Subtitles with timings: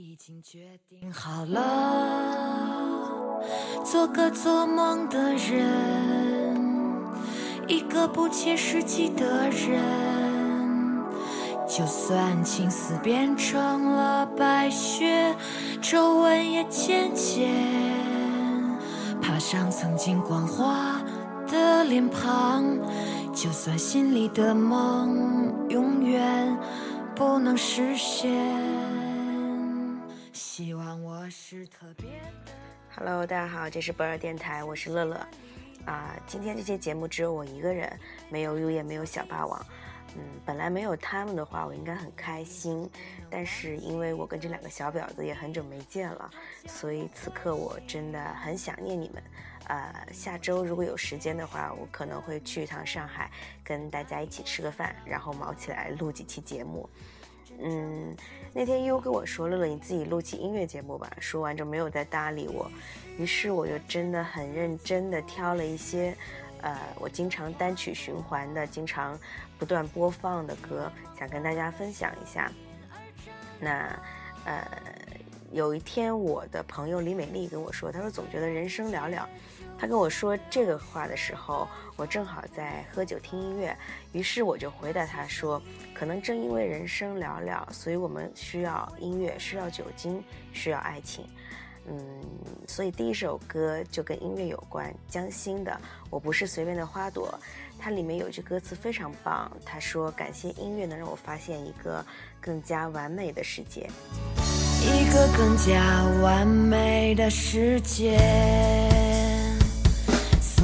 [0.00, 3.42] 已经决定好了，
[3.84, 6.56] 做个做梦的人，
[7.66, 9.82] 一个不切实际的人。
[11.66, 15.34] 就算青丝变成了白雪，
[15.82, 17.52] 皱纹也渐渐
[19.20, 21.02] 爬上曾经光滑
[21.48, 22.64] 的脸庞。
[23.34, 26.56] 就算心里的梦永远
[27.16, 29.07] 不能实现。
[30.58, 32.52] 希望我是特别的。
[32.96, 35.14] Hello，大家好，这是博尔电台，我是乐乐。
[35.86, 37.96] 啊，今天这期节目只有我一个人，
[38.28, 39.66] 没有入夜，没有小霸王。
[40.16, 42.90] 嗯，本来没有他们的话，我应该很开心。
[43.30, 46.28] 但是因为我跟这两个小婊子也很久没见了，
[46.66, 49.22] 所以此刻我真的很想念你们。
[49.68, 53.30] 呃，下周如果有时间的话，我可能会去一趟上海，
[53.62, 56.90] 跟大家一起吃个饭，然后毛起来录几期节目。
[57.60, 58.16] 嗯，
[58.52, 62.70] 那天优跟我说：“乐乐，你自己录期音乐节目吧。”说完就没有再搭理我。
[63.18, 66.16] 于是我就真的很认真的挑了一些，
[66.62, 69.18] 呃，我经常单曲循环的、经常
[69.58, 72.50] 不断播放的歌，想跟大家分享一下。
[73.58, 73.98] 那，
[74.44, 74.64] 呃，
[75.50, 79.24] 有一天我的朋友李美丽跟我说：“她说总觉得人生寥寥。”
[79.78, 83.76] 他跟我说这个话的时候，我正好在喝酒听音乐，
[84.12, 85.62] 于是我就回答他说
[85.94, 91.24] ：“可能正因为人生寥寥，所以我们需要音乐，需要酒精，需要爱情。”
[91.90, 92.22] 嗯，
[92.66, 95.72] 所以第一首歌就跟音乐有关，江心的
[96.10, 97.32] 《我不是随便的花朵》，
[97.78, 102.04] 它里面有句歌词非常棒，他说：“感谢音乐能让我发现一个
[102.40, 103.88] 更加完美的世界，
[104.82, 108.18] 一个更加完美的世界。”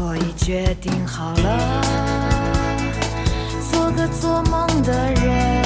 [0.05, 1.81] 所以决定好了，
[3.73, 5.64] 做个做梦的人，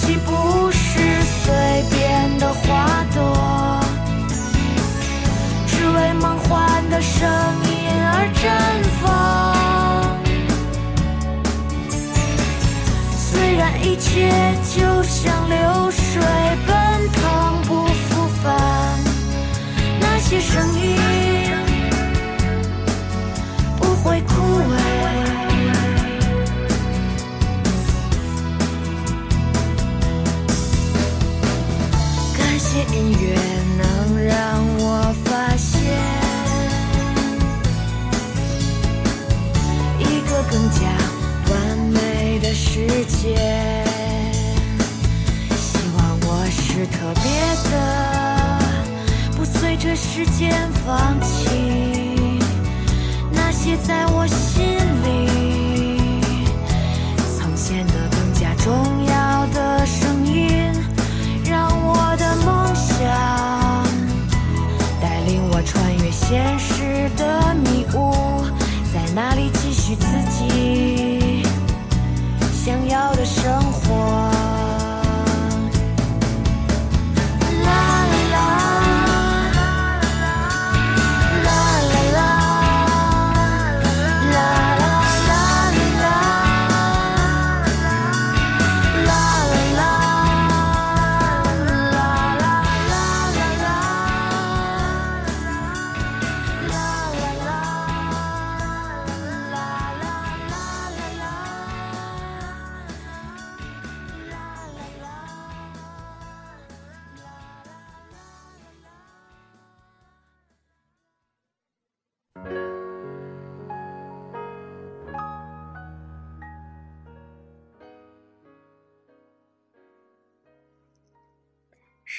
[0.00, 3.80] 岂不是随便的花朵
[5.66, 7.28] 只为梦幻的声
[7.64, 7.70] 音
[8.04, 8.46] 而绽
[9.00, 9.04] 放
[13.18, 14.30] 虽然一切
[14.74, 16.22] 就像流水
[16.66, 19.00] 奔腾不复返
[20.00, 20.96] 那些声音
[23.76, 24.87] 不会枯萎
[32.94, 33.34] 音乐
[33.76, 35.12] 能让我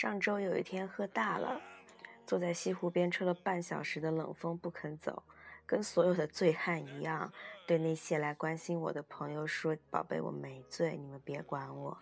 [0.02, 1.60] 上周有一天喝大了，
[2.26, 5.22] 坐在西湖边吹了半小时的冷风不肯走，
[5.66, 7.30] 跟所有的醉汉一样，
[7.68, 11.98] 对那些来关心我的朋友说：“宝贝，我没醉，你们别管我。”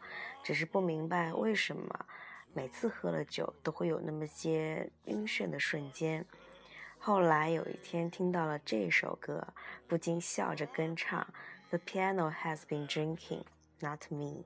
[0.45, 2.05] 只是不明白为什么
[2.53, 6.23] 每次喝了酒都会有那么些晕眩的瞬间。
[6.99, 9.43] 后来有一天听到了这首歌，
[9.87, 11.27] 不禁笑着跟唱
[11.71, 13.45] ：“The piano has been drinking,
[13.79, 14.43] not me。”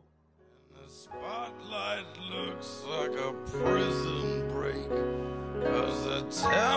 [0.92, 4.90] Spotlight looks like a prison break.
[5.64, 6.71] Cause the telephone's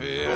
[0.00, 0.33] Yeah.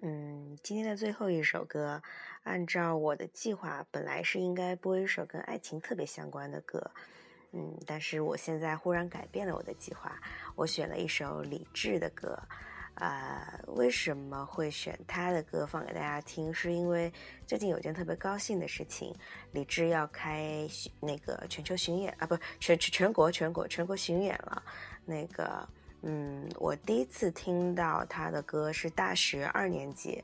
[0.00, 2.00] 嗯，今天的最后一首歌，
[2.44, 6.90] 按照我的计划，本来是应该播一首跟爱情特别相关的歌，
[7.52, 10.16] 嗯，但是我现在忽然改变了我的计划，
[10.54, 12.38] 我选了一首李志的歌。
[12.94, 16.52] 啊、为什么会选他的歌放给大家听？
[16.52, 17.12] 是因为
[17.46, 19.14] 最近有件特别高兴的事情，
[19.52, 20.68] 李志要开
[20.98, 24.60] 那个全球巡演啊，不，全全国全国全国巡演了。
[25.04, 25.64] 那个，
[26.02, 30.22] 嗯，我第一次听到他的歌是大学二年级，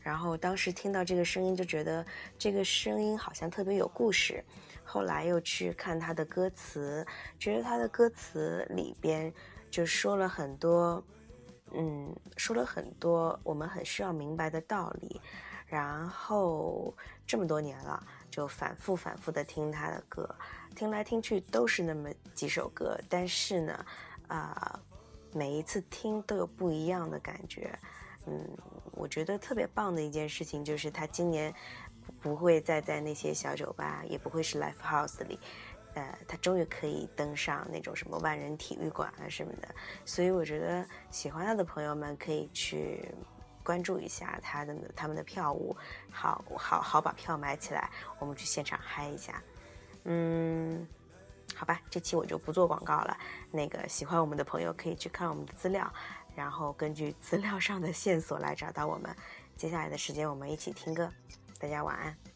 [0.00, 2.04] 然后当时听到这个声音就觉得
[2.38, 4.44] 这个声音好像特别有故事。
[4.84, 7.06] 后来又去看他的歌词，
[7.38, 9.32] 觉得他的歌词里边
[9.70, 11.02] 就说了很多。
[11.76, 15.20] 嗯，说了很多我们很需要明白的道理，
[15.66, 16.94] 然后
[17.26, 18.00] 这么多年了，
[18.30, 20.32] 就反复反复的听他的歌，
[20.76, 23.86] 听来听去都是那么几首歌，但是呢，
[24.28, 24.78] 啊、
[25.34, 27.78] 每一次听都有不一样的感觉。
[28.26, 28.48] 嗯，
[28.92, 31.52] 我觉得特别棒的一件事情就是他今年
[32.22, 35.38] 不会再在那些小酒吧，也不会是 live house 里。
[35.94, 39.68] 呃，他终于可以登上那种什么万人体育馆啊什么的，
[40.04, 43.08] 所以我觉得喜欢他的朋友们可以去
[43.62, 45.76] 关注一下他的他们的票务，
[46.10, 49.40] 好好好把票买起来，我们去现场嗨一下。
[50.02, 50.84] 嗯，
[51.54, 53.16] 好吧，这期我就不做广告了。
[53.50, 55.90] 那个喜欢我们的朋友可以去看我们的资料，
[56.34, 59.14] 然后根据资料上的线索来找到我们。
[59.56, 61.10] 接下来的时间我们一起听歌，
[61.58, 62.33] 大家晚安。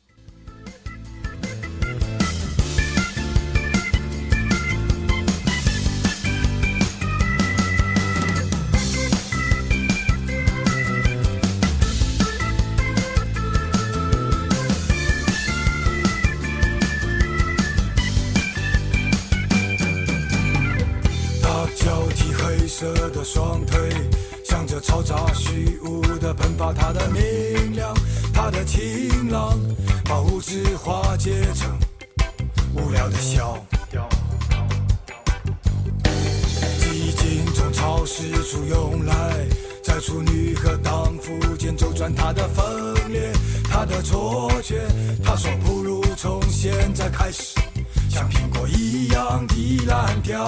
[22.78, 23.90] 色的双腿，
[24.44, 27.92] 向着嘈杂虚无的喷发，他的明亮，
[28.32, 29.58] 他的晴朗，
[30.04, 31.76] 把无知化解成
[32.76, 33.58] 无聊的笑。
[36.78, 39.34] 寂静从潮湿处涌来，
[39.82, 43.32] 在处女和荡妇间周转，它的分裂，
[43.68, 44.86] 它的错觉。
[45.24, 47.58] 他说不如从现在开始，
[48.08, 50.46] 像苹果一样的烂掉。